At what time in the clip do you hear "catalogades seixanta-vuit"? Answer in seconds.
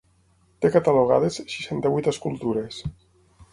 0.75-2.11